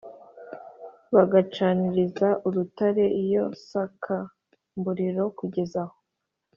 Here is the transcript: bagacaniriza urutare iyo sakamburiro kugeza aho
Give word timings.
bagacaniriza 1.13 2.27
urutare 2.47 3.05
iyo 3.23 3.43
sakamburiro 3.67 5.23
kugeza 5.37 5.79
aho 5.85 5.97